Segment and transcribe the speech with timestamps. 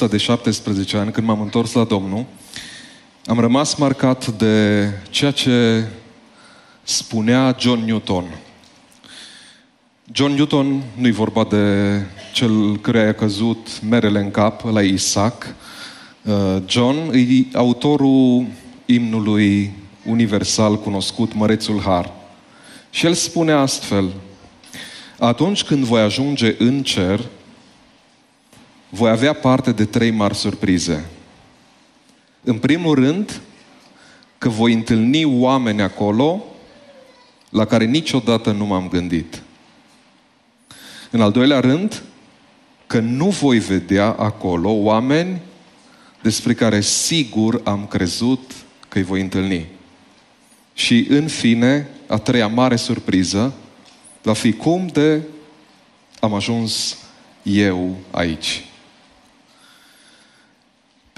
[0.00, 2.24] încă de la vârsta de 17 ani, când m-am întors la Domnul,
[3.26, 5.86] am rămas marcat de ceea ce
[6.82, 8.24] spunea John Newton.
[10.12, 15.54] John Newton nu-i vorba de cel care a căzut merele în cap la Isaac.
[16.22, 18.46] Uh, John e autorul
[18.86, 19.72] imnului
[20.06, 22.12] universal cunoscut, Mărețul Har.
[22.90, 24.10] Și el spune astfel,
[25.18, 27.20] atunci când voi ajunge în cer,
[28.88, 31.04] voi avea parte de trei mari surprize.
[32.42, 33.40] În primul rând,
[34.38, 36.44] că voi întâlni oameni acolo
[37.48, 39.42] la care niciodată nu m-am gândit.
[41.10, 42.02] În al doilea rând,
[42.86, 45.40] că nu voi vedea acolo oameni
[46.22, 48.52] despre care sigur am crezut
[48.88, 49.66] că îi voi întâlni.
[50.74, 53.54] Și în fine, a treia mare surpriză
[54.22, 55.22] va fi cum de
[56.20, 56.98] am ajuns
[57.42, 58.67] eu aici.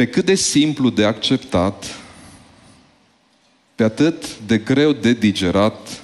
[0.00, 1.98] Pe cât de simplu de acceptat,
[3.74, 6.02] pe atât de greu de digerat,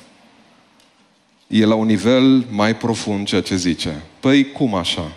[1.46, 4.02] e la un nivel mai profund ceea ce zice.
[4.20, 5.12] Păi cum așa?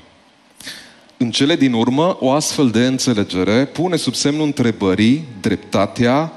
[1.18, 6.34] În cele din urmă, o astfel de înțelegere pune sub semnul întrebării dreptatea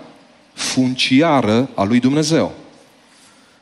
[0.53, 2.53] funciară a lui Dumnezeu.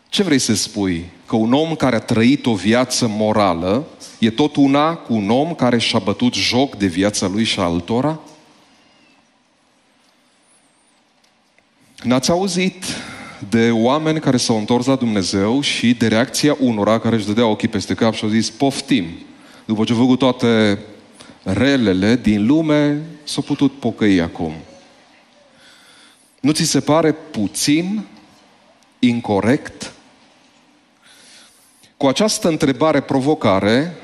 [0.08, 1.04] Ce vrei să spui?
[1.26, 3.86] Că un om care a trăit o viață morală
[4.18, 7.62] e tot una cu un om care și-a bătut joc de viața lui și a
[7.62, 8.20] altora?
[12.02, 12.84] N-ați auzit
[13.48, 17.68] de oameni care s-au întors la Dumnezeu și de reacția unora care își dădea ochii
[17.68, 19.06] peste cap și au zis, poftim.
[19.64, 20.78] După ce au făcut toate
[21.42, 24.52] relele din lume, s-au putut pocăi acum.
[26.40, 28.04] Nu ți se pare puțin
[28.98, 29.92] incorrect?
[31.96, 33.94] Cu această întrebare provocare,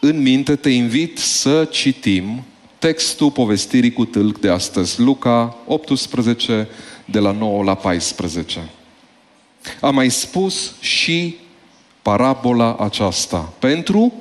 [0.00, 2.44] în minte te invit să citim
[2.78, 6.68] textul povestirii cu tâlc de astăzi, Luca 18,
[7.10, 8.68] de la 9 la 14.
[9.80, 11.36] Am mai spus și
[12.02, 14.12] parabola aceasta pentru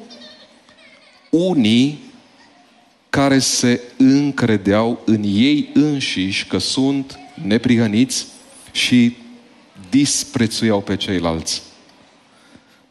[1.30, 2.00] unii
[3.10, 8.26] care se încredeau în ei înșiși că sunt neprihăniți
[8.72, 9.16] și
[9.90, 11.62] disprețuiau pe ceilalți.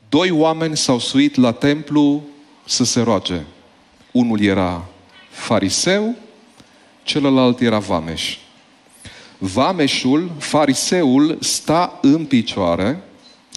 [0.09, 2.23] Doi oameni s-au suit la templu
[2.65, 3.41] să se roage.
[4.13, 4.85] Unul era
[5.31, 6.15] fariseu,
[7.03, 8.37] celălalt era vameș.
[9.39, 13.03] Vameșul, fariseul, sta în picioare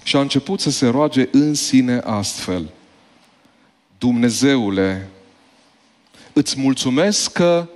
[0.03, 2.69] și a început să se roage în sine astfel.
[3.97, 5.09] Dumnezeule,
[6.33, 7.67] îți mulțumesc că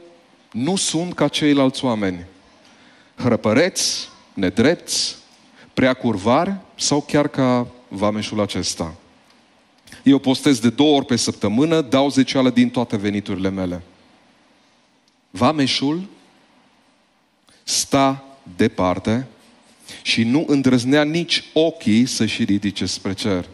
[0.51, 2.25] nu sunt ca ceilalți oameni.
[3.15, 5.15] Hrăpăreți, nedrepți,
[5.73, 8.93] prea curvari sau chiar ca vameșul acesta.
[10.03, 13.81] Eu postez de două ori pe săptămână, dau zeceală din toate veniturile mele.
[15.29, 16.01] Vameșul
[17.63, 18.23] sta
[18.55, 19.27] departe
[20.01, 23.49] și nu îndrăznea nici ochii să-și ridice spre cer,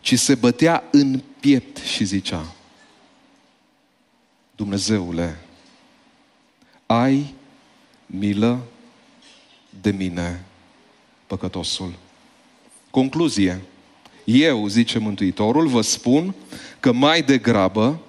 [0.00, 2.52] ci se bătea în piept și zicea,
[4.56, 5.38] Dumnezeule,
[6.86, 7.34] ai
[8.06, 8.62] milă
[9.80, 10.44] de mine,
[11.26, 11.92] păcătosul.
[12.90, 13.60] Concluzie.
[14.24, 16.34] Eu, zice Mântuitorul, vă spun
[16.80, 18.00] că mai degrabă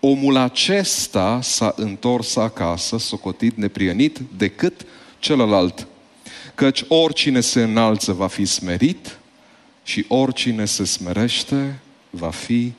[0.00, 4.86] omul acesta s-a întors acasă, socotit neprienit, decât
[5.18, 5.86] celălalt.
[6.54, 9.18] Căci oricine se înalță va fi smerit
[9.82, 11.78] și oricine se smerește
[12.10, 12.72] va fi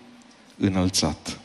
[0.57, 1.39] înălțat.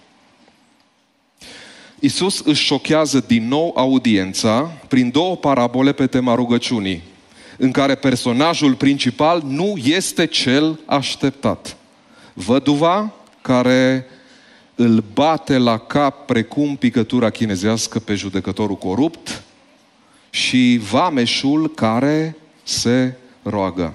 [1.98, 7.02] Isus își șochează din nou audiența prin două parabole pe tema rugăciunii,
[7.56, 11.76] în care personajul principal nu este cel așteptat.
[12.32, 13.12] Văduva
[13.42, 14.06] care
[14.74, 19.42] îl bate la cap precum picătura chinezească pe judecătorul corupt
[20.30, 23.94] și vameșul care se roagă.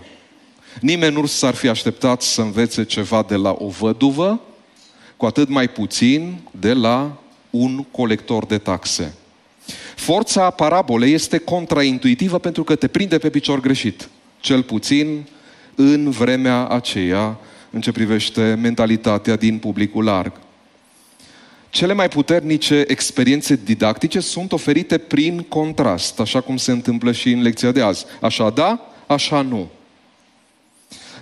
[0.82, 4.42] Nimeni nu s-ar fi așteptat să învețe ceva de la o văduvă,
[5.18, 7.18] cu atât mai puțin de la
[7.50, 9.14] un colector de taxe.
[9.96, 14.10] Forța parabolei este contraintuitivă pentru că te prinde pe picior greșit.
[14.40, 15.28] Cel puțin
[15.76, 17.40] în vremea aceea,
[17.72, 20.32] în ce privește mentalitatea din publicul larg.
[21.70, 27.42] Cele mai puternice experiențe didactice sunt oferite prin contrast, așa cum se întâmplă și în
[27.42, 28.06] lecția de azi.
[28.22, 29.70] Așa da, așa nu.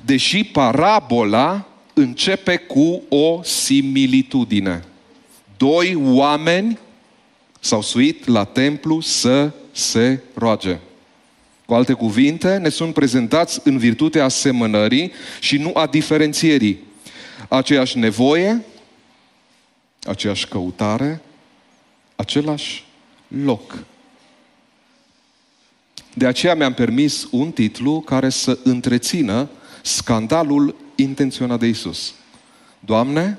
[0.06, 4.84] Deși parabola începe cu o similitudine.
[5.58, 6.80] Doi oameni
[7.60, 10.78] s-au suit la templu să se roage.
[11.66, 16.80] Cu alte cuvinte, ne sunt prezentați în virtutea asemănării și nu a diferențierii.
[17.48, 18.66] Aceeași nevoie,
[20.07, 21.21] aceeași căutare,
[22.15, 22.86] același
[23.27, 23.77] loc.
[26.13, 29.50] De aceea mi-am permis un titlu care să întrețină
[29.83, 32.13] scandalul intenționat de Isus.
[32.80, 33.38] Doamne,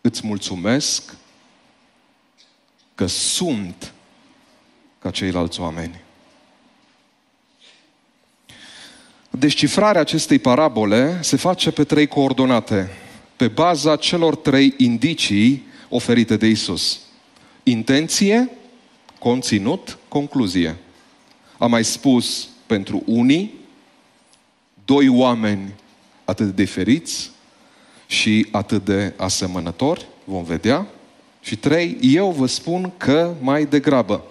[0.00, 1.14] îți mulțumesc
[2.94, 3.92] că sunt
[4.98, 6.00] ca ceilalți oameni.
[9.30, 12.90] Descifrarea acestei parabole se face pe trei coordonate,
[13.40, 17.00] pe baza celor trei indicii oferite de Isus.
[17.62, 18.50] Intenție,
[19.18, 20.76] conținut, concluzie.
[21.58, 23.54] Am mai spus pentru unii,
[24.84, 25.72] doi oameni
[26.24, 27.30] atât de diferiți
[28.06, 30.86] și atât de asemănători, vom vedea.
[31.40, 34.24] Și trei, eu vă spun că mai degrabă.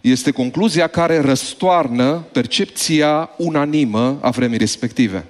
[0.00, 5.26] Este concluzia care răstoarnă percepția unanimă a vremii respective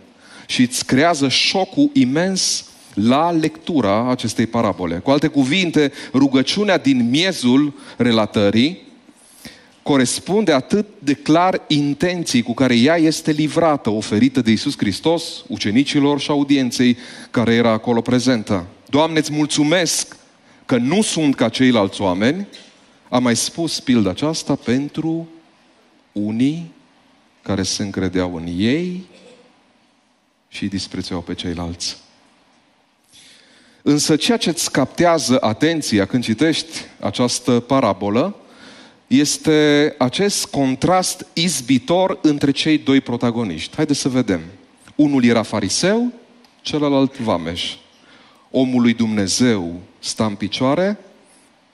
[0.46, 2.64] și îți creează șocul imens
[2.96, 4.96] la lectura acestei parabole.
[4.96, 8.84] Cu alte cuvinte, rugăciunea din miezul relatării
[9.82, 16.20] corespunde atât de clar intenții cu care ea este livrată, oferită de Isus Hristos, ucenicilor
[16.20, 16.96] și audienței
[17.30, 18.66] care era acolo prezentă.
[18.88, 20.16] Doamne, îți mulțumesc
[20.66, 22.46] că nu sunt ca ceilalți oameni,
[23.08, 25.28] am mai spus pilda aceasta pentru
[26.12, 26.72] unii
[27.42, 29.06] care se încredeau în ei
[30.48, 32.04] și disprețuiau pe ceilalți.
[33.88, 38.36] Însă ceea ce îți captează atenția când citești această parabolă
[39.06, 43.76] este acest contrast izbitor între cei doi protagoniști.
[43.76, 44.40] Haideți să vedem.
[44.94, 46.12] Unul era fariseu,
[46.60, 47.74] celălalt vameș.
[48.50, 50.98] Omul lui Dumnezeu stă în picioare,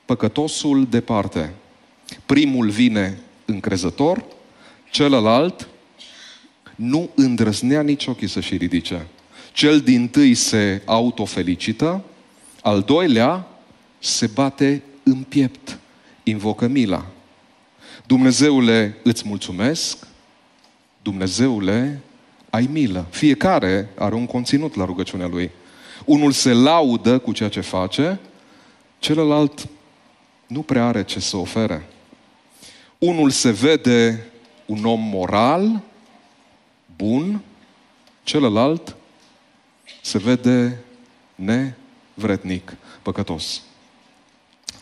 [0.05, 1.53] păcătosul departe.
[2.27, 4.25] Primul vine încrezător,
[4.91, 5.69] celălalt
[6.75, 9.07] nu îndrăznea nici ochii să-și ridice.
[9.53, 12.03] Cel din tâi se autofelicită,
[12.63, 13.47] al doilea
[13.99, 15.79] se bate în piept,
[16.23, 17.07] invocă mila.
[18.07, 20.07] Dumnezeule, îți mulțumesc,
[21.03, 22.01] Dumnezeule,
[22.51, 23.07] ai milă.
[23.11, 25.51] Fiecare are un conținut la rugăciunea lui.
[26.05, 28.21] Unul se laudă cu ceea ce face,
[28.99, 29.69] celălalt
[30.47, 31.87] nu prea are ce să ofere.
[32.99, 34.27] Unul se vede
[34.67, 35.81] un om moral,
[36.97, 37.41] bun,
[38.23, 38.97] celălalt
[40.03, 40.79] se vede
[41.35, 43.63] nevrednic, păcătos.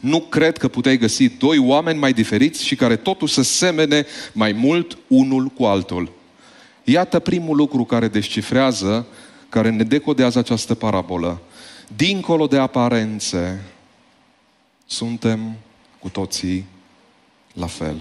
[0.00, 4.52] Nu cred că puteai găsi doi oameni mai diferiți și care totuși să semene mai
[4.52, 6.12] mult unul cu altul.
[6.84, 9.06] Iată primul lucru care descifrează,
[9.48, 11.40] care ne decodează această parabolă.
[11.96, 13.64] Dincolo de aparențe,
[14.86, 15.56] suntem
[15.98, 16.64] cu toții
[17.52, 18.00] la fel.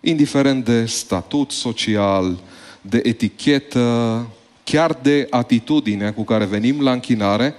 [0.00, 2.38] Indiferent de statut social,
[2.80, 4.26] de etichetă,
[4.64, 7.54] chiar de atitudinea cu care venim la închinare,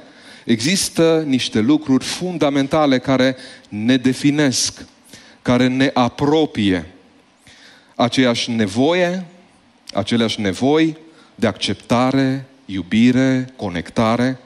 [0.46, 3.36] există niște lucruri fundamentale care
[3.70, 4.86] ne definesc,
[5.42, 6.86] care ne apropie.
[7.96, 9.26] Aceeași nevoie,
[9.94, 10.98] aceleași nevoi
[11.36, 14.40] de acceptare, iubire, conectare,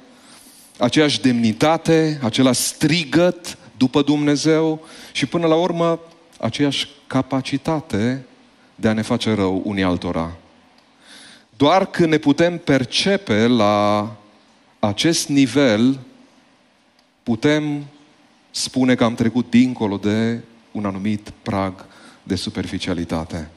[0.78, 6.00] aceeași demnitate, același strigăt după Dumnezeu și până la urmă
[6.40, 8.26] aceeași capacitate
[8.76, 10.36] de a ne face rău unii altora.
[11.58, 14.16] Doar când ne putem percepe la
[14.80, 16.00] acest nivel,
[17.24, 17.86] putem
[18.52, 20.40] spune că am trecut dincolo de
[20.72, 21.86] un anumit prag
[22.24, 23.50] de superficialitate.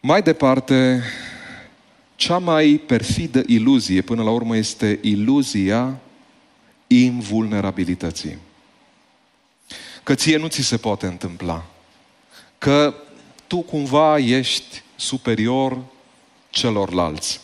[0.00, 1.02] Mai departe,
[2.16, 5.98] cea mai perfidă iluzie, până la urmă, este iluzia
[6.86, 8.38] invulnerabilității.
[10.02, 11.66] Că ție nu ți se poate întâmpla.
[12.58, 12.94] Că
[13.46, 15.78] tu cumva ești superior
[16.50, 17.40] celorlalți.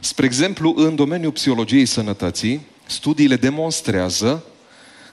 [0.00, 4.44] Spre exemplu, în domeniul psihologiei sănătății, studiile demonstrează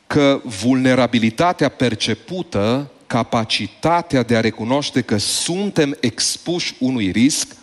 [0.07, 7.55] că vulnerabilitatea percepută, capacitatea de a recunoaște că suntem expuși unui risc,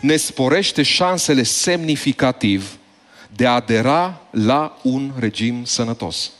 [0.00, 2.78] ne sporește șansele semnificativ
[3.36, 6.30] de a adera la un regim sănătos.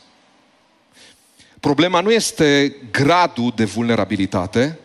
[1.59, 4.79] Problema nu este gradul de vulnerabilitate,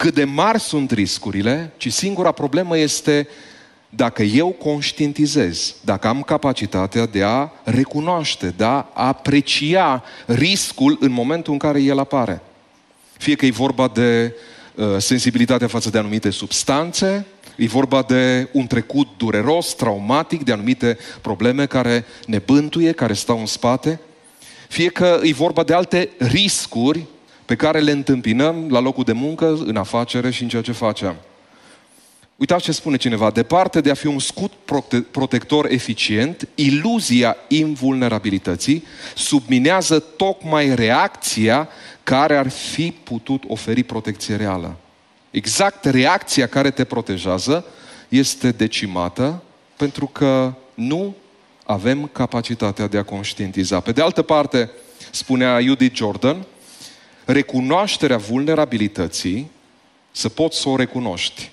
[0.00, 3.28] cât de mari sunt riscurile, ci singura problemă este
[3.88, 11.52] dacă eu conștientizez, dacă am capacitatea de a recunoaște, de a aprecia riscul în momentul
[11.52, 12.42] în care el apare.
[13.16, 14.34] Fie că e vorba de
[14.74, 17.26] uh, sensibilitatea față de anumite substanțe,
[17.56, 23.38] e vorba de un trecut dureros, traumatic, de anumite probleme care ne bântuie, care stau
[23.38, 24.00] în spate,
[24.68, 27.06] fie că e vorba de alte riscuri
[27.50, 31.16] pe care le întâmpinăm la locul de muncă, în afacere și în ceea ce facem.
[32.36, 33.30] Uitați ce spune cineva.
[33.30, 41.68] Departe de a fi un scut prote- protector eficient, iluzia invulnerabilității subminează tocmai reacția
[42.02, 44.76] care ar fi putut oferi protecție reală.
[45.30, 47.64] Exact reacția care te protejează
[48.08, 49.42] este decimată
[49.76, 51.14] pentru că nu
[51.64, 53.80] avem capacitatea de a conștientiza.
[53.80, 54.70] Pe de altă parte,
[55.10, 56.46] spunea Judith Jordan,
[57.32, 59.50] recunoașterea vulnerabilității,
[60.10, 61.50] să poți să o recunoști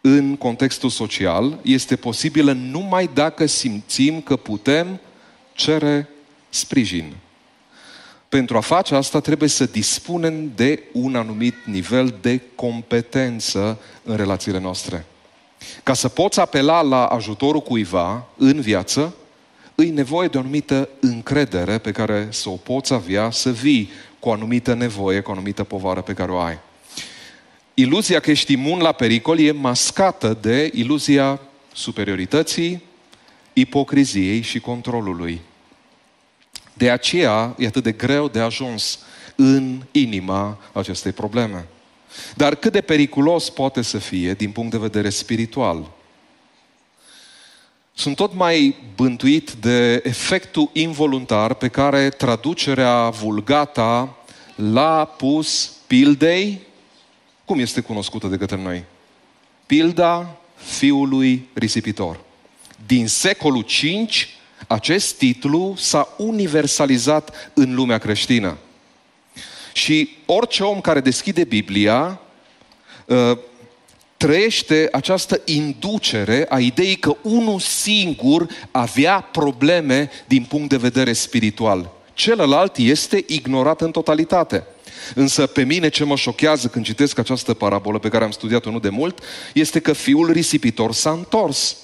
[0.00, 5.00] în contextul social, este posibilă numai dacă simțim că putem
[5.52, 6.08] cere
[6.48, 7.16] sprijin.
[8.28, 14.58] Pentru a face asta trebuie să dispunem de un anumit nivel de competență în relațiile
[14.58, 15.06] noastre.
[15.82, 19.14] Ca să poți apela la ajutorul cuiva în viață,
[19.76, 24.28] îi nevoie de o anumită încredere pe care să o poți avea, să vii cu
[24.28, 26.58] o anumită nevoie, cu o anumită povară pe care o ai.
[27.74, 31.40] Iluzia că ești imun la pericol e mascată de iluzia
[31.72, 32.82] superiorității,
[33.52, 35.40] ipocriziei și controlului.
[36.72, 38.98] De aceea e atât de greu de ajuns
[39.34, 41.66] în inima acestei probleme.
[42.34, 45.90] Dar cât de periculos poate să fie din punct de vedere spiritual?
[47.98, 54.16] Sunt tot mai bântuit de efectul involuntar pe care traducerea vulgata
[54.54, 56.60] l-a pus pildei,
[57.44, 58.84] cum este cunoscută de către noi?
[59.66, 62.20] Pilda fiului risipitor.
[62.86, 64.08] Din secolul V,
[64.66, 68.56] acest titlu s-a universalizat în lumea creștină.
[69.72, 72.20] Și orice om care deschide Biblia
[73.06, 73.38] uh,
[74.16, 81.90] trăiește această inducere a ideii că unul singur avea probleme din punct de vedere spiritual.
[82.14, 84.64] Celălalt este ignorat în totalitate.
[85.14, 88.78] Însă pe mine ce mă șochează când citesc această parabolă pe care am studiat-o nu
[88.78, 89.18] de mult,
[89.54, 91.76] este că fiul risipitor s-a întors.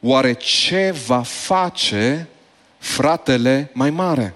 [0.00, 2.28] Oare ce va face
[2.78, 4.34] fratele mai mare?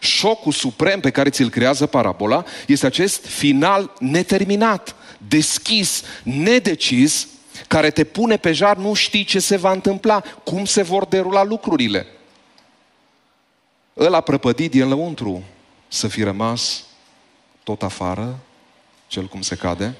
[0.00, 4.94] Șocul suprem pe care ți-l creează parabola este acest final neterminat,
[5.28, 7.28] deschis, nedecis,
[7.68, 11.44] care te pune pe jar, nu știi ce se va întâmpla, cum se vor derula
[11.44, 12.06] lucrurile.
[13.98, 15.42] Ăla prăpădit din lăuntru
[15.88, 16.84] să fi rămas
[17.62, 18.38] tot afară,
[19.06, 19.94] cel cum se cade.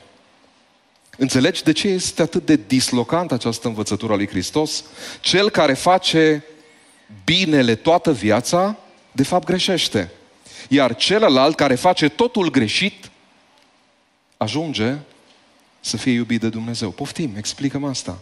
[1.16, 4.84] Înțelegi de ce este atât de dislocant această învățătură a lui Hristos?
[5.20, 6.44] Cel care face
[7.24, 8.76] binele toată viața,
[9.12, 10.10] de fapt greșește.
[10.68, 13.10] Iar celălalt care face totul greșit,
[14.36, 14.96] ajunge
[15.80, 16.90] să fie iubit de Dumnezeu.
[16.90, 18.18] Poftim, explicăm asta.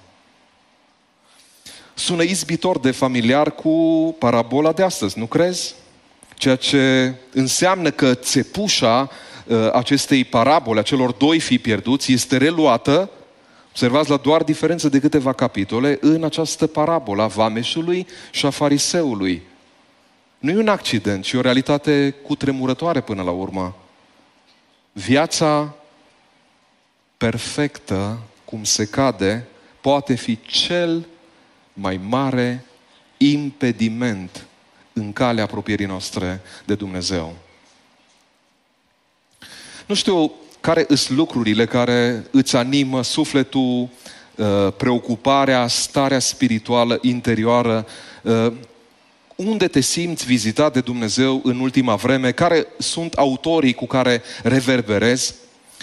[1.95, 3.71] Sună izbitor de familiar cu
[4.19, 5.75] parabola de astăzi, nu crezi?
[6.35, 9.11] Ceea ce înseamnă că țepușa
[9.47, 13.11] uh, acestei parabole, a celor doi fii pierduți, este reluată,
[13.69, 19.43] observați la doar diferență de câteva capitole, în această parabolă a vameșului și a fariseului.
[20.39, 23.77] Nu e un accident, ci o realitate cutremurătoare până la urmă.
[24.93, 25.75] Viața
[27.17, 29.47] perfectă, cum se cade,
[29.81, 31.07] poate fi cel
[31.73, 32.65] mai mare
[33.17, 34.47] impediment
[34.93, 37.37] în calea apropierii noastre de Dumnezeu.
[39.87, 43.89] Nu știu care sunt lucrurile care îți animă sufletul,
[44.37, 47.87] uh, preocuparea, starea spirituală interioară,
[48.23, 48.53] uh,
[49.37, 55.35] unde te simți vizitat de Dumnezeu în ultima vreme, care sunt autorii cu care reverberezi.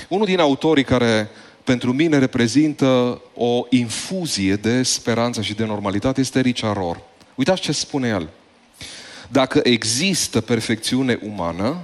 [0.08, 1.30] Unul din autorii care
[1.64, 7.02] pentru mine reprezintă o infuzie de speranță și de normalitate este Richard Rohr.
[7.36, 8.30] Uitați ce spune el.
[9.30, 11.78] Dacă există perfecțiune umană,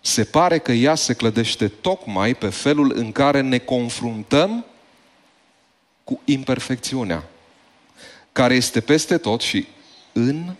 [0.00, 4.64] se pare că ea se clădește tocmai pe felul în care ne confruntăm
[6.04, 7.24] cu imperfecțiunea,
[8.32, 9.66] care este peste tot și
[10.12, 10.54] în,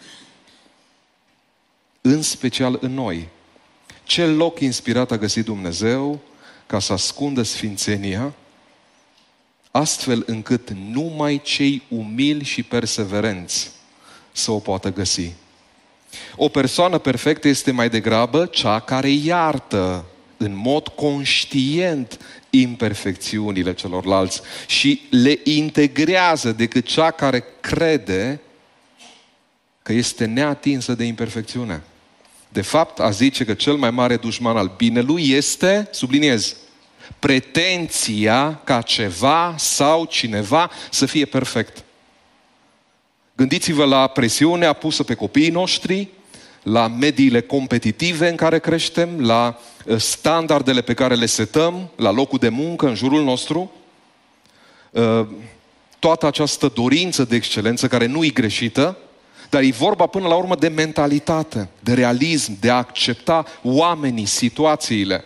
[2.01, 3.29] în special în noi.
[4.03, 6.21] Ce loc inspirat a găsit Dumnezeu
[6.73, 8.35] ca să ascundă sfințenia,
[9.71, 13.71] astfel încât numai cei umili și perseverenți
[14.33, 15.33] să o poată găsi.
[16.37, 20.05] O persoană perfectă este mai degrabă cea care iartă
[20.37, 22.19] în mod conștient
[22.51, 28.41] imperfecțiunile celorlalți și le integrează decât cea care crede
[29.83, 31.83] că este neatinsă de imperfecțiune.
[32.49, 36.57] De fapt, a zice că cel mai mare dușman al binelui este, subliniez,
[37.19, 41.85] pretenția ca ceva sau cineva să fie perfect.
[43.37, 46.09] Gândiți-vă la presiunea pusă pe copiii noștri,
[46.63, 52.39] la mediile competitive în care creștem, la uh, standardele pe care le setăm, la locul
[52.39, 53.73] de muncă în jurul nostru.
[54.91, 55.27] uh,
[55.99, 58.97] toată această dorință de excelență care nu e greșită,
[59.51, 65.25] dar e vorba până la urmă de mentalitate, de realism, de a accepta oamenii, situațiile.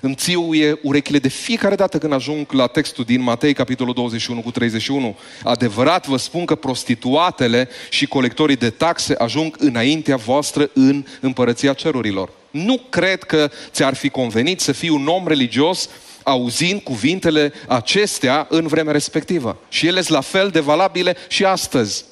[0.00, 4.50] Îmi țiuie urechile de fiecare dată când ajung la textul din Matei, capitolul 21 cu
[4.50, 5.16] 31.
[5.42, 12.30] Adevărat vă spun că prostituatele și colectorii de taxe ajung înaintea voastră în împărăția cerurilor.
[12.50, 15.88] Nu cred că ți-ar fi convenit să fii un om religios
[16.22, 19.58] auzind cuvintele acestea în vremea respectivă.
[19.68, 22.04] Și ele sunt la fel de valabile și astăzi.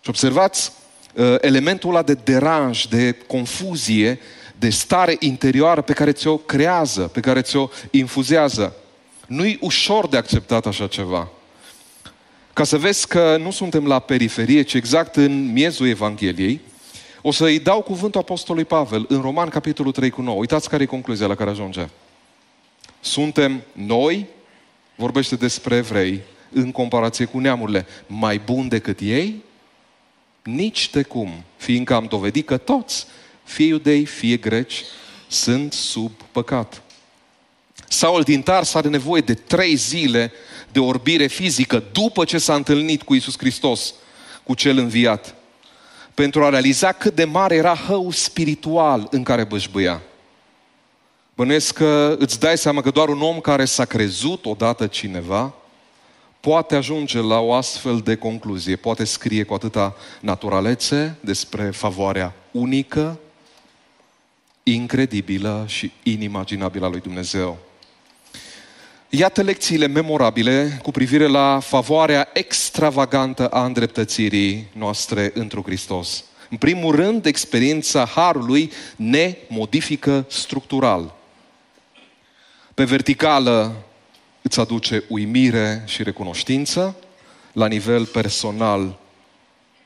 [0.00, 0.72] Și observați
[1.14, 4.18] uh, elementul ăla de deranj, de confuzie,
[4.58, 8.76] de stare interioară pe care ți-o creează, pe care ți-o infuzează.
[9.26, 11.28] Nu-i ușor de acceptat așa ceva.
[12.52, 16.60] Ca să vezi că nu suntem la periferie, ci exact în miezul Evangheliei,
[17.22, 20.38] o să-i dau cuvântul Apostolului Pavel în Roman, capitolul 3 cu 9.
[20.38, 21.88] Uitați care e concluzia la care ajunge.
[23.00, 24.26] Suntem noi,
[24.94, 26.20] vorbește despre evrei,
[26.52, 29.42] în comparație cu neamurile, mai buni decât ei?
[30.42, 33.06] Nici de cum, fiindcă am dovedit că toți,
[33.44, 34.84] fie iudei, fie greci,
[35.26, 36.82] sunt sub păcat.
[37.88, 40.32] Saul din Tars are nevoie de trei zile
[40.72, 43.94] de orbire fizică după ce s-a întâlnit cu Isus Hristos,
[44.42, 45.34] cu cel înviat,
[46.14, 50.02] pentru a realiza cât de mare era hău spiritual în care bășbâia.
[51.34, 55.54] Bănuiesc că îți dai seama că doar un om care s-a crezut odată cineva
[56.40, 63.18] poate ajunge la o astfel de concluzie, poate scrie cu atâta naturalețe despre favoarea unică,
[64.64, 67.58] incredibilă și inimaginabilă a lui Dumnezeu.
[69.08, 76.24] Iată lecțiile memorabile cu privire la favoarea extravagantă a îndreptățirii noastre într Hristos.
[76.50, 81.14] În primul rând, experiența Harului ne modifică structural.
[82.74, 83.84] Pe verticală
[84.42, 86.96] îți aduce uimire și recunoștință,
[87.52, 88.98] la nivel personal,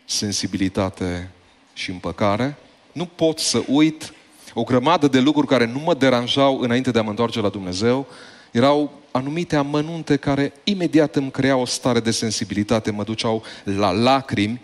[0.05, 1.31] sensibilitate
[1.73, 2.57] și împăcare.
[2.93, 4.13] Nu pot să uit
[4.59, 8.07] o grămadă de lucruri care nu mă deranjau înainte de a mă întoarce la Dumnezeu.
[8.51, 14.61] Erau anumite amănunte care imediat îmi creau o stare de sensibilitate, mă duceau la lacrimi,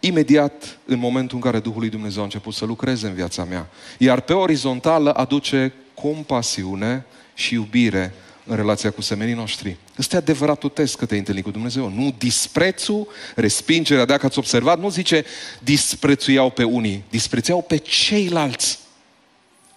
[0.00, 3.68] imediat în momentul în care Duhul lui Dumnezeu a început să lucreze în viața mea.
[3.98, 9.76] Iar pe orizontală aduce compasiune și iubire în relația cu semenii noștri.
[9.98, 11.88] Ăsta e adevăratul test că te-ai întâlnit cu Dumnezeu.
[11.88, 15.24] Nu disprețul, respingerea, dacă ați observat, nu zice
[15.58, 18.84] disprețuiau pe unii, disprețuiau pe ceilalți.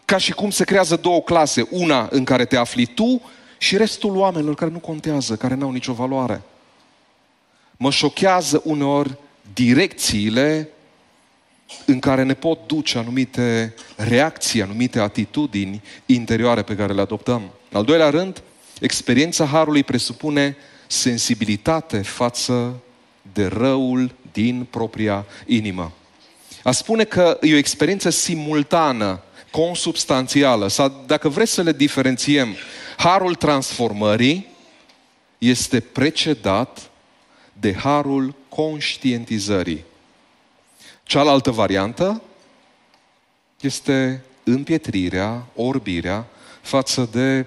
[0.09, 3.21] Ca și cum se creează două clase, una în care te afli tu
[3.57, 6.41] și restul oamenilor care nu contează, care nu au nicio valoare.
[7.77, 9.17] Mă șochează uneori
[9.53, 10.69] direcțiile
[11.85, 17.41] în care ne pot duce anumite reacții, anumite atitudini interioare pe care le adoptăm.
[17.69, 18.41] În al doilea rând,
[18.79, 22.79] experiența Harului presupune sensibilitate față
[23.33, 25.91] de răul din propria inimă.
[26.63, 32.55] A spune că e o experiență simultană, consubstanțială, sau dacă vreți să le diferențiem,
[32.97, 34.47] harul transformării
[35.37, 36.89] este precedat
[37.53, 39.83] de harul conștientizării.
[41.03, 42.21] Cealaltă variantă
[43.59, 46.27] este împietrirea, orbirea
[46.61, 47.45] față de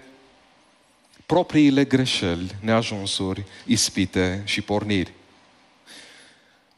[1.27, 5.13] propriile greșeli, neajunsuri, ispite și porniri.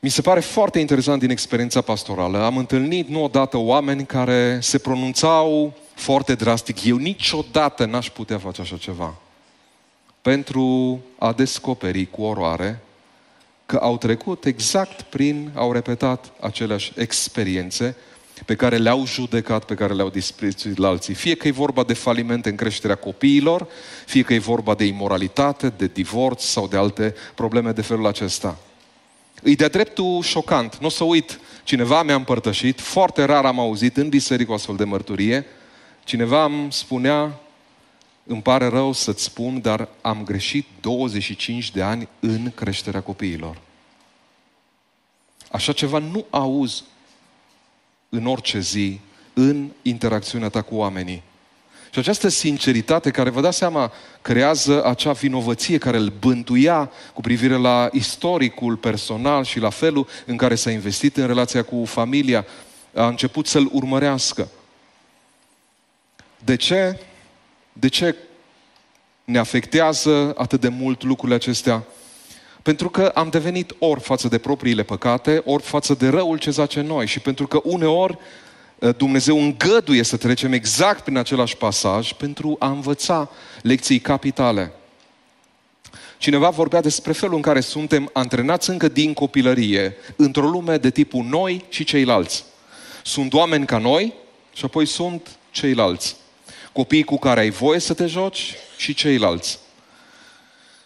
[0.05, 2.38] Mi se pare foarte interesant din experiența pastorală.
[2.38, 6.85] Am întâlnit nu odată oameni care se pronunțau foarte drastic.
[6.85, 9.14] Eu niciodată n-aș putea face așa ceva.
[10.23, 12.81] Pentru a descoperi cu oroare
[13.67, 17.97] că au trecut exact prin, au repetat aceleași experiențe
[18.47, 21.14] pe care le-au judecat, pe care le-au disprețuit la alții.
[21.14, 23.67] Fie că e vorba de falimente în creșterea copiilor,
[24.07, 28.59] fie că e vorba de imoralitate, de divorț sau de alte probleme de felul acesta.
[29.42, 30.79] Îi de dreptul șocant.
[30.79, 34.77] Nu o să uit, cineva mi-a împărtășit, foarte rar am auzit în biserică o astfel
[34.77, 35.47] de mărturie,
[36.05, 37.40] cineva îmi spunea,
[38.27, 43.61] îmi pare rău să-ți spun, dar am greșit 25 de ani în creșterea copiilor.
[45.51, 46.85] Așa ceva nu auzi
[48.09, 49.01] în orice zi,
[49.33, 51.23] în interacțiunea ta cu oamenii.
[51.94, 57.54] Și această sinceritate care, vă dați seama, creează acea vinovăție care îl bântuia cu privire
[57.54, 62.46] la istoricul personal și la felul în care s-a investit în relația cu familia,
[62.94, 64.48] a început să-l urmărească.
[66.44, 67.00] De ce?
[67.72, 68.14] De ce
[69.24, 71.85] ne afectează atât de mult lucrurile acestea?
[72.62, 76.80] Pentru că am devenit ori față de propriile păcate, ori față de răul ce zace
[76.80, 77.07] noi.
[77.07, 78.18] Și pentru că uneori eh,
[78.92, 83.31] Dumnezeu îngăduie să trecem exact prin același pasaj pentru a învăța
[83.62, 84.73] lecții capitale.
[86.18, 91.25] Cineva vorbea despre felul în care suntem antrenați încă din copilărie, într-o lume de tipul
[91.25, 92.44] noi și ceilalți.
[93.05, 94.12] Sunt oameni ca noi
[94.53, 96.16] și apoi sunt ceilalți.
[96.73, 99.59] Copiii cu care ai voie să te joci și ceilalți.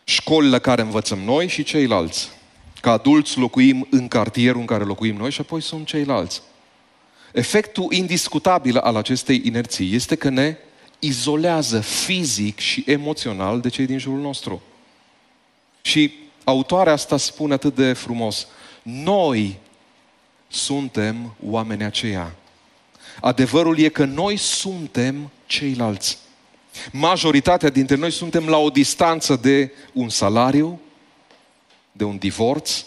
[0.04, 2.30] Școlile la care învățăm noi și ceilalți.
[2.80, 6.42] Ca adulți locuim în cartierul în care locuim noi și apoi sunt ceilalți.
[7.32, 10.56] Efectul indiscutabil al acestei inerții este că ne
[10.98, 14.62] izolează fizic și emoțional de cei din jurul nostru.
[15.82, 16.12] Și
[16.44, 18.46] autoarea asta spune atât de frumos,
[18.82, 19.58] noi
[20.48, 22.34] suntem oameni aceia.
[23.20, 26.18] Adevărul e că noi suntem ceilalți.
[26.92, 30.80] Majoritatea dintre noi suntem la o distanță de un salariu,
[31.92, 32.84] de un divorț,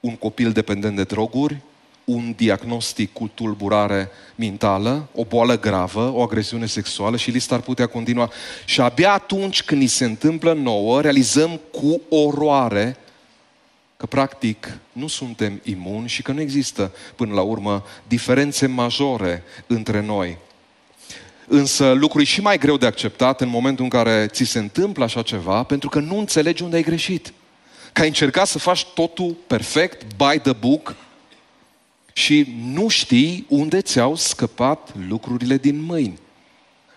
[0.00, 1.56] un copil dependent de droguri,
[2.04, 7.86] un diagnostic cu tulburare mentală, o boală gravă, o agresiune sexuală și lista ar putea
[7.86, 8.30] continua.
[8.64, 12.96] Și abia atunci când ni se întâmplă nouă, realizăm cu oroare
[13.96, 20.00] că practic nu suntem imuni și că nu există până la urmă diferențe majore între
[20.00, 20.38] noi.
[21.46, 25.04] Însă lucrul e și mai greu de acceptat în momentul în care ți se întâmplă
[25.04, 27.32] așa ceva pentru că nu înțelegi unde ai greșit.
[27.92, 30.96] Că ai încercat să faci totul perfect, by the book,
[32.16, 36.18] și nu știi unde ți-au scăpat lucrurile din mâini.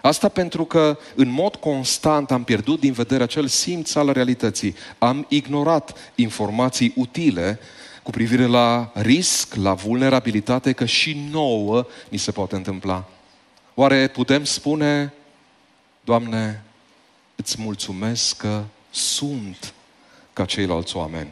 [0.01, 4.75] Asta pentru că în mod constant am pierdut din vedere acel simț al realității.
[4.97, 7.59] Am ignorat informații utile
[8.03, 13.09] cu privire la risc, la vulnerabilitate, că și nouă ni se poate întâmpla.
[13.73, 15.13] Oare putem spune,
[16.03, 16.63] Doamne,
[17.35, 19.73] îți mulțumesc că sunt
[20.33, 21.29] ca ceilalți oameni?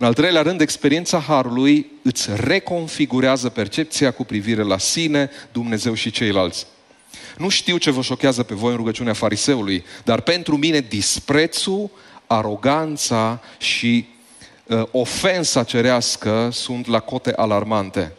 [0.00, 6.10] În al treilea rând, experiența Harului îți reconfigurează percepția cu privire la sine, Dumnezeu și
[6.10, 6.66] ceilalți.
[7.38, 11.90] Nu știu ce vă șochează pe voi în rugăciunea fariseului, dar pentru mine disprețul,
[12.26, 14.06] aroganța și
[14.66, 18.12] uh, ofensa cerească sunt la cote alarmante.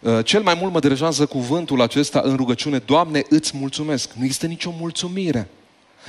[0.00, 4.12] Uh, cel mai mult mă deranjează cuvântul acesta în rugăciune, Doamne, îți mulțumesc.
[4.12, 5.48] Nu există nicio mulțumire.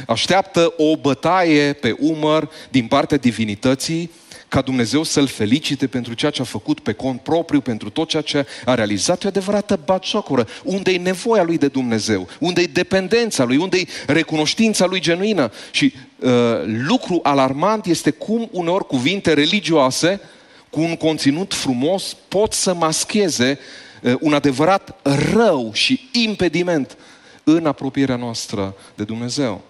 [0.07, 4.12] Așteaptă o bătaie pe umăr din partea divinității
[4.47, 8.21] ca Dumnezeu să-l felicite pentru ceea ce a făcut pe cont propriu, pentru tot ceea
[8.21, 10.47] ce a realizat, e o adevărată baciocură.
[10.63, 12.27] Unde e nevoia lui de Dumnezeu?
[12.39, 13.57] Unde e dependența lui?
[13.57, 15.51] Unde e recunoștința lui genuină?
[15.71, 16.31] Și uh,
[16.65, 20.21] lucru alarmant este cum uneori cuvinte religioase
[20.69, 23.60] cu un conținut frumos pot să mascheze
[24.01, 24.99] uh, un adevărat
[25.33, 26.97] rău și impediment
[27.43, 29.62] în apropierea noastră de Dumnezeu.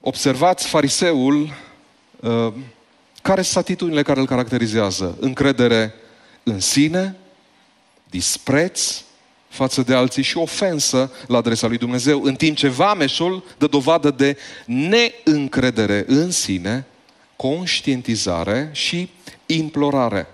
[0.00, 1.67] Observați fariseul Uh,
[3.22, 5.16] care sunt atitudinile care îl caracterizează?
[5.20, 5.94] Încredere
[6.42, 7.16] în sine,
[8.10, 9.02] dispreț
[9.48, 14.10] față de alții și ofensă la adresa lui Dumnezeu, în timp ce vameșul dă dovadă
[14.10, 16.86] de neîncredere în sine,
[17.36, 19.10] conștientizare și
[19.46, 20.26] implorare.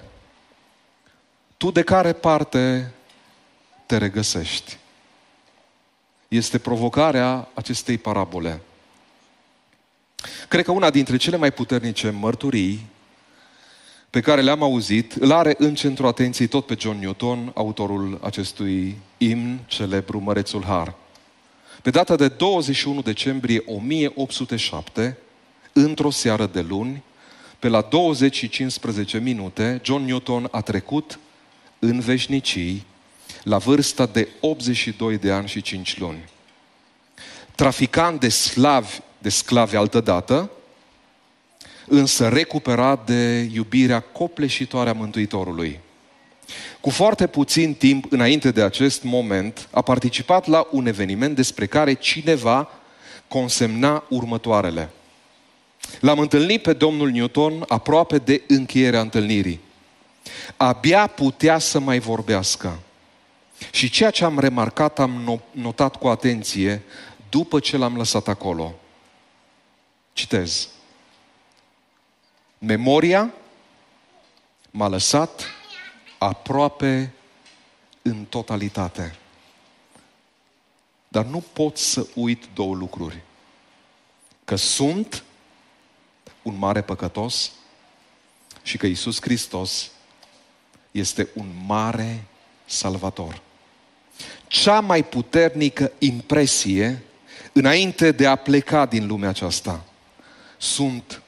[1.57, 2.93] Tu de care parte
[3.87, 4.77] te regăsești?
[6.29, 8.61] Este provocarea acestei parabole.
[10.49, 12.87] Cred că una dintre cele mai puternice mărturii
[14.11, 18.99] pe care le-am auzit, îl are în centru atenției tot pe John Newton, autorul acestui
[19.19, 20.95] imn celebru Mărețul Har.
[21.83, 25.19] Pe data de 21 decembrie 1807,
[25.73, 27.03] într-o seară de luni,
[27.59, 31.19] pe la 20 și 15 minute, John Newton a trecut
[31.79, 32.87] în veșnicii
[33.43, 36.29] la vârsta de 82 de ani și 5 luni.
[37.55, 40.51] Traficant de slavi de sclavi altădată,
[41.87, 45.81] însă recuperat de iubirea copleșitoare a Mântuitorului.
[46.81, 51.95] Cu foarte puțin timp înainte de acest moment, a participat la un eveniment despre care
[51.95, 52.69] cineva
[53.29, 54.91] consemna următoarele.
[56.01, 59.61] L-am întâlnit pe domnul Newton aproape de încheierea întâlnirii.
[60.57, 62.79] Abia putea să mai vorbească.
[63.71, 66.83] Și ceea ce am remarcat am notat cu atenție
[67.29, 68.75] după ce l-am lăsat acolo.
[70.15, 70.69] Citez.
[72.59, 73.33] Memoria
[74.71, 75.45] m-a lăsat
[76.19, 77.13] aproape
[78.03, 79.17] în totalitate.
[81.09, 83.21] Dar nu pot să uit două lucruri.
[84.45, 85.25] Că sunt
[86.43, 87.53] un mare păcătos
[88.63, 89.91] și că Isus Hristos
[90.91, 92.25] este un mare
[92.65, 93.41] salvator.
[94.47, 97.03] Cea mai puternică impresie
[97.53, 99.85] înainte de a pleca din lumea aceasta
[100.65, 101.23] sunt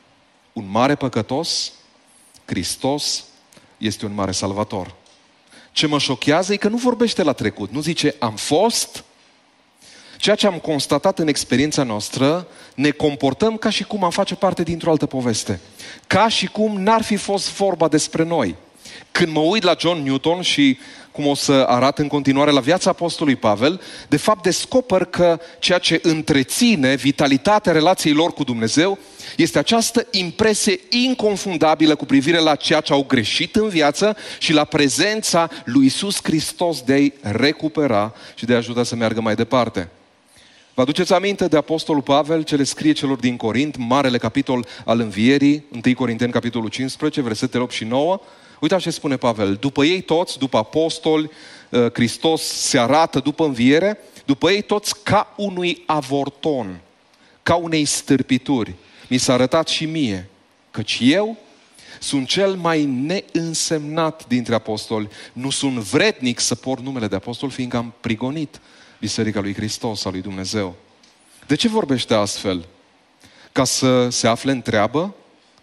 [0.53, 1.73] un mare păcătos,
[2.45, 3.25] Hristos
[3.79, 4.95] este un mare salvator.
[5.73, 9.05] Ce mă șochează e că nu vorbește la trecut, nu zice am fost,
[10.17, 14.63] ceea ce am constatat în experiența noastră, ne comportăm ca și cum am face parte
[14.63, 15.61] dintr-o altă poveste.
[16.07, 18.55] Ca și cum n-ar fi fost vorba despre noi.
[19.11, 20.79] Când mă uit la John Newton și
[21.17, 25.79] cum o să arată în continuare la viața Apostolului Pavel, de fapt descoper că ceea
[25.79, 28.99] ce întreține vitalitatea relației lor cu Dumnezeu
[29.37, 34.65] este această impresie inconfundabilă cu privire la ceea ce au greșit în viață și la
[34.65, 39.89] prezența lui Isus Hristos de a-i recupera și de a ajuta să meargă mai departe.
[40.75, 45.01] Vă aduceți aminte de Apostolul Pavel, ce le scrie celor din Corint, marele capitol al
[45.01, 48.21] învierii, 1 Corinteni, capitolul 15, versetele 8 și 9?
[48.61, 49.55] Uitați ce spune Pavel.
[49.55, 51.31] După ei toți, după apostoli,
[51.71, 56.81] uh, Hristos se arată după înviere, după ei toți ca unui avorton,
[57.43, 58.75] ca unei stârpituri.
[59.09, 60.29] Mi s-a arătat și mie,
[60.71, 61.37] căci eu
[62.01, 65.09] sunt cel mai neînsemnat dintre apostoli.
[65.33, 68.61] Nu sunt vrednic să port numele de apostol, fiindcă am prigonit
[69.01, 70.75] Biserica lui Hristos, a lui Dumnezeu.
[71.47, 72.65] De ce vorbește astfel?
[73.53, 75.15] Ca să se afle în treabă?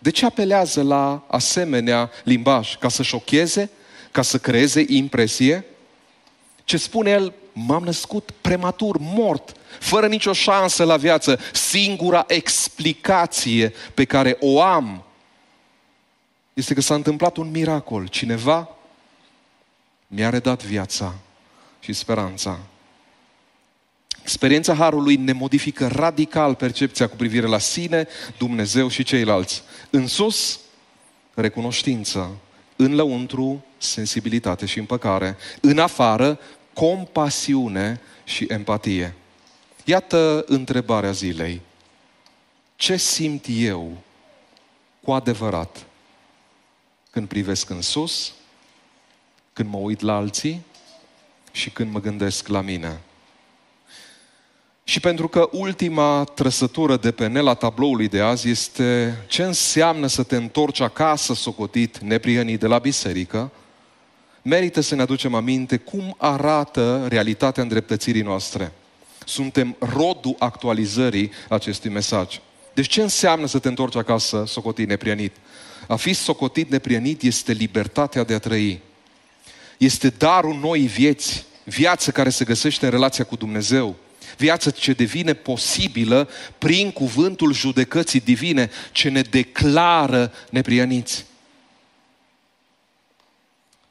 [0.04, 2.78] De ce apelează la asemenea limbaj?
[2.78, 3.70] Ca să șocheze?
[4.12, 5.66] Ca să creeze impresie?
[6.64, 7.34] Ce spune el?
[7.54, 11.40] M-am născut prematur, mort, fără nicio șansă la viață.
[11.54, 15.04] Singura explicație pe care o am
[16.54, 18.08] este că s-a întâmplat un miracol.
[18.08, 18.70] Cineva
[20.08, 21.14] mi-a redat viața
[21.80, 22.60] și speranța.
[24.24, 28.08] Experiența Harului ne modifică radical percepția cu privire la sine,
[28.38, 29.64] Dumnezeu și ceilalți.
[29.90, 30.60] În sus,
[31.34, 32.38] recunoștință.
[32.76, 35.38] În lăuntru, sensibilitate și împăcare.
[35.62, 36.40] În afară,
[36.74, 39.14] compasiune și empatie.
[39.86, 41.62] Iată întrebarea zilei.
[42.76, 43.98] Ce simt eu
[45.04, 45.86] cu adevărat
[47.12, 48.34] când privesc în sus,
[49.54, 50.62] când mă uit la alții
[51.52, 53.00] și când mă gândesc la mine?
[54.84, 60.24] Și pentru că ultima trăsătură de pe nela tabloului de azi este ce înseamnă să
[60.24, 63.52] te întorci acasă socotit neprihănit de la biserică,
[64.42, 68.72] merită să ne aducem aminte cum arată realitatea îndreptățirii noastre.
[69.26, 72.40] Suntem rodul actualizării acestui mesaj.
[72.74, 75.36] Deci ce înseamnă să te întorci acasă socotit neprienit?
[75.88, 78.82] A fi socotit neprienit este libertatea de a trăi.
[79.78, 83.96] Este darul noii vieți, viață care se găsește în relația cu Dumnezeu.
[84.38, 91.26] Viață ce devine posibilă prin cuvântul judecății divine ce ne declară neprianiți.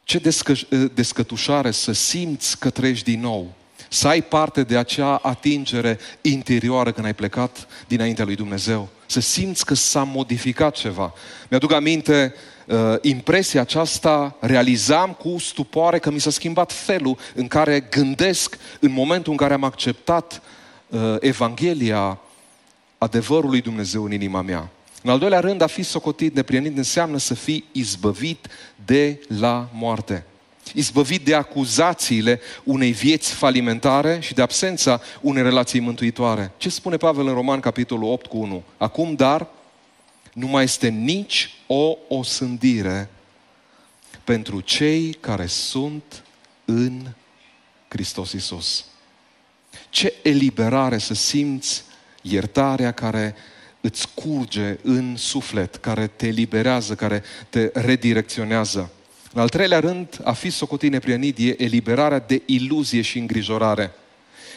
[0.05, 3.55] Ce descă- descătușare să simți că treci din nou.
[3.92, 8.88] Să ai parte de acea atingere interioară când ai plecat dinaintea lui Dumnezeu.
[9.07, 11.12] Să simți că s-a modificat ceva.
[11.48, 12.35] Mi-aduc aminte
[12.66, 18.92] uh, impresia aceasta, realizam cu stupoare că mi s-a schimbat felul în care gândesc în
[18.92, 20.42] momentul în care am acceptat
[20.88, 22.18] uh, Evanghelia
[22.98, 24.70] adevărului Dumnezeu în inima mea.
[25.02, 28.46] În al doilea rând, a fi socotit neprienit înseamnă să fii izbăvit
[28.85, 30.24] de la moarte.
[30.75, 36.53] Izbăvit de acuzațiile unei vieți falimentare și de absența unei relații mântuitoare.
[36.57, 38.63] Ce spune Pavel în Roman, capitolul 8 cu 1?
[38.77, 39.47] Acum, dar,
[40.33, 43.09] nu mai este nici o osândire
[44.25, 46.23] pentru cei care sunt
[46.65, 47.07] în
[47.89, 48.85] Hristos Isus.
[49.91, 51.85] Ce eliberare să simți
[52.23, 53.35] iertarea care
[53.81, 58.91] îți curge în suflet, care te eliberează, care te redirecționează.
[59.35, 63.92] În al treilea rând, a fi socotine prienit e eliberarea de iluzie și îngrijorare.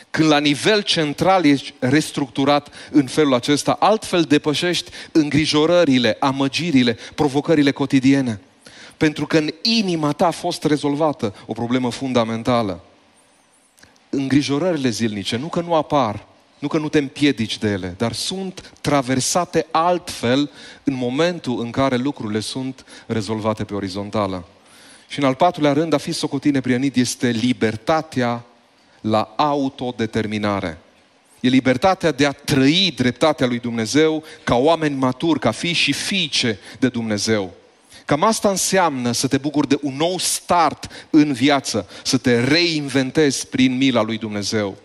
[0.09, 8.39] Când la nivel central ești restructurat în felul acesta, altfel depășești îngrijorările, amăgirile, provocările cotidiene.
[8.97, 12.83] Pentru că în inima ta a fost rezolvată o problemă fundamentală.
[14.09, 16.25] Îngrijorările zilnice, nu că nu apar,
[16.59, 20.49] nu că nu te împiedici de ele, dar sunt traversate altfel
[20.83, 24.45] în momentul în care lucrurile sunt rezolvate pe orizontală.
[25.15, 28.45] Și în al patrulea rând, a fi socotine prianit este libertatea
[29.01, 30.77] la autodeterminare.
[31.39, 36.59] E libertatea de a trăi dreptatea lui Dumnezeu ca oameni maturi, ca fii și fiice
[36.79, 37.53] de Dumnezeu.
[38.05, 43.47] Cam asta înseamnă să te bucuri de un nou start în viață, să te reinventezi
[43.47, 44.77] prin mila lui Dumnezeu.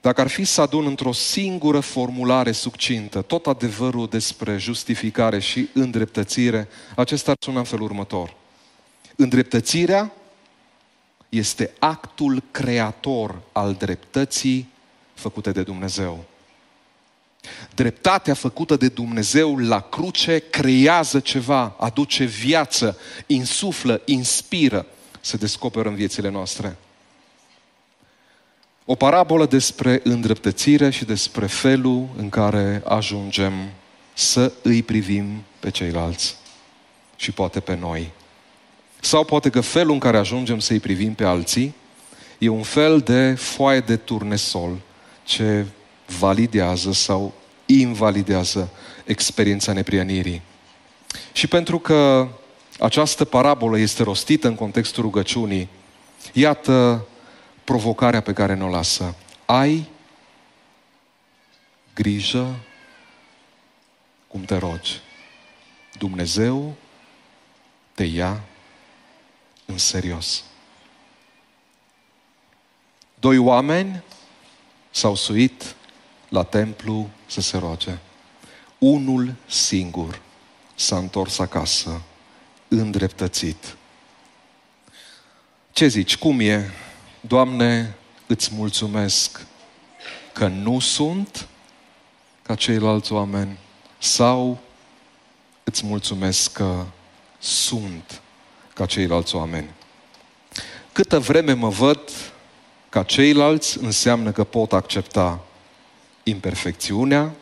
[0.00, 6.68] Dacă ar fi să adun într-o singură formulare succintă tot adevărul despre justificare și îndreptățire,
[6.96, 8.34] acesta ar suna în felul următor.
[9.16, 10.12] Îndreptățirea
[11.28, 14.68] este actul creator al dreptății
[15.14, 16.24] făcute de Dumnezeu.
[17.74, 24.86] Dreptatea făcută de Dumnezeu la cruce creează ceva, aduce viață, insuflă, inspiră,
[25.20, 26.76] se descoperă în viețile noastre.
[28.92, 33.52] O parabolă despre îndreptățire și despre felul în care ajungem
[34.14, 36.36] să îi privim pe ceilalți
[37.16, 38.10] și poate pe noi.
[39.00, 41.74] Sau poate că felul în care ajungem să îi privim pe alții
[42.38, 44.78] e un fel de foaie de turnesol
[45.24, 45.66] ce
[46.18, 47.32] validează sau
[47.66, 48.70] invalidează
[49.04, 50.42] experiența neprienirii.
[51.32, 52.28] Și pentru că
[52.80, 55.68] această parabolă este rostită în contextul rugăciunii,
[56.32, 57.04] iată
[57.70, 59.14] provocarea pe care ne-o lasă.
[59.46, 59.88] Ai
[61.94, 62.56] grijă
[64.28, 65.00] cum te rogi.
[65.98, 66.74] Dumnezeu
[67.94, 68.40] te ia
[69.66, 70.44] în serios.
[73.14, 74.02] Doi oameni
[74.90, 75.74] s-au suit
[76.28, 77.98] la templu să se roage.
[78.78, 80.20] Unul singur
[80.74, 82.02] s-a întors acasă,
[82.68, 83.76] îndreptățit.
[85.72, 86.16] Ce zici?
[86.16, 86.70] Cum e?
[87.20, 87.94] Doamne,
[88.26, 89.46] îți mulțumesc
[90.32, 91.48] că nu sunt
[92.42, 93.58] ca ceilalți oameni
[93.98, 94.58] sau
[95.64, 96.84] îți mulțumesc că
[97.38, 98.20] sunt
[98.74, 99.70] ca ceilalți oameni.
[100.92, 102.00] Câtă vreme mă văd
[102.88, 105.40] ca ceilalți, înseamnă că pot accepta
[106.22, 107.32] imperfecțiunea,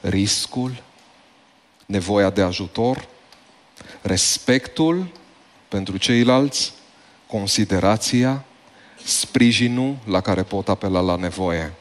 [0.00, 0.82] riscul,
[1.86, 3.08] nevoia de ajutor,
[4.02, 5.12] respectul
[5.68, 6.72] pentru ceilalți,
[7.26, 8.44] considerația,
[9.04, 11.72] sprijinul la care pot apela la nevoie.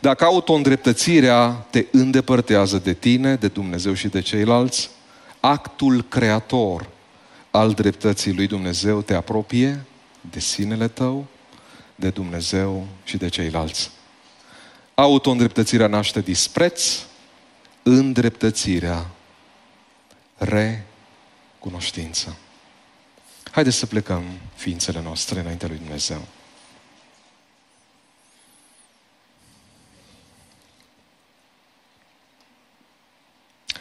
[0.00, 4.90] Dacă auto-îndreptățirea te îndepărtează de tine, de Dumnezeu și de ceilalți,
[5.40, 6.86] actul creator
[7.50, 9.84] al dreptății lui Dumnezeu te apropie
[10.30, 11.26] de sinele tău,
[11.94, 13.90] de Dumnezeu și de ceilalți.
[14.94, 16.98] Auto-îndreptățirea naște dispreț,
[17.82, 19.06] îndreptățirea
[20.36, 22.36] recunoștință.
[23.54, 26.22] Haideți să plecăm ființele noastre înaintea lui Dumnezeu.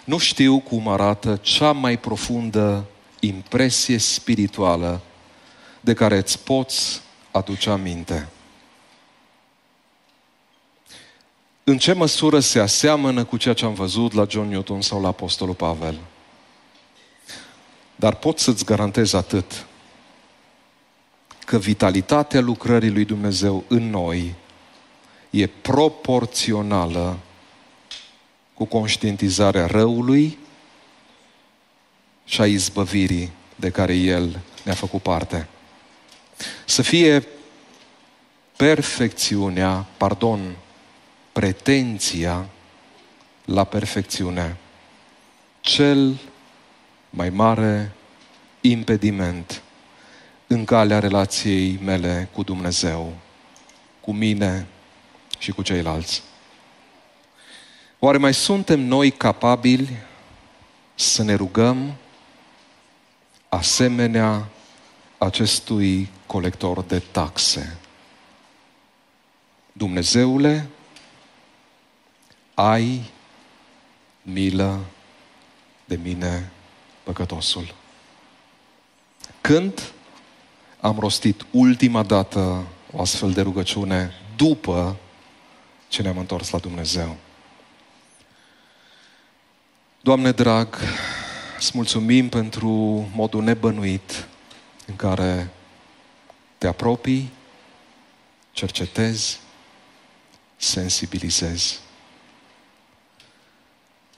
[0.03, 2.85] Nu știu cum arată cea mai profundă
[3.19, 5.01] impresie spirituală
[5.79, 8.29] de care îți poți aduce aminte.
[11.63, 15.07] În ce măsură se aseamănă cu ceea ce am văzut la John Newton sau la
[15.07, 15.99] Apostolul Pavel?
[18.03, 19.65] Dar pot să-ți garantez atât,
[21.45, 24.35] că vitalitatea lucrării lui Dumnezeu în noi
[25.29, 27.19] e proporțională
[28.53, 30.37] cu conștientizarea răului
[32.25, 35.47] și a izbăvirii de care El ne-a făcut parte.
[36.65, 37.27] Să fie
[38.55, 40.55] perfecțiunea, pardon,
[41.31, 42.45] pretenția
[43.45, 44.57] la perfecțiune,
[45.61, 46.19] cel
[47.15, 47.91] mai mare
[48.61, 49.61] impediment
[50.47, 53.13] în calea relației mele cu Dumnezeu,
[54.01, 54.67] cu mine
[55.37, 56.23] și cu ceilalți.
[57.99, 59.97] Oare mai suntem noi capabili
[60.95, 61.93] să ne rugăm
[63.49, 64.47] asemenea
[65.17, 67.77] acestui colector de taxe?
[69.71, 70.67] Dumnezeule,
[72.53, 73.11] ai
[74.21, 74.79] milă
[75.85, 76.51] de mine,
[77.03, 77.73] păcătosul.
[79.41, 79.91] Când
[80.79, 84.95] am rostit ultima dată o astfel de rugăciune după
[85.87, 87.15] ce ne-am întors la Dumnezeu?
[90.01, 90.77] Doamne drag,
[91.57, 92.69] îți mulțumim pentru
[93.13, 94.27] modul nebănuit
[94.85, 95.51] în care
[96.57, 97.31] te apropii,
[98.51, 99.39] cercetezi,
[100.55, 101.79] sensibilizezi.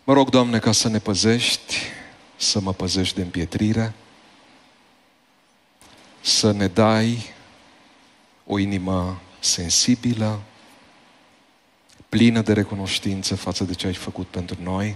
[0.03, 1.75] Mă rog, Doamne, ca să ne păzești,
[2.35, 3.93] să mă păzești de împietrire,
[6.21, 7.33] să ne dai
[8.45, 10.41] o inimă sensibilă,
[12.09, 14.95] plină de recunoștință față de ce ai făcut pentru noi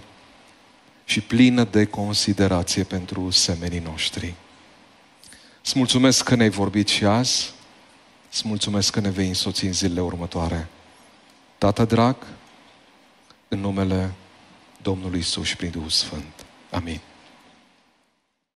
[1.06, 4.34] și plină de considerație pentru semenii noștri.
[5.64, 7.54] Îți mulțumesc că ne-ai vorbit și azi,
[8.32, 10.68] îți mulțumesc că ne vei însoți în zilele următoare.
[11.58, 12.16] Tată drag,
[13.48, 14.14] în numele
[14.82, 16.46] Domnului Isus și prin Duhul Sfânt.
[16.70, 17.00] Amin.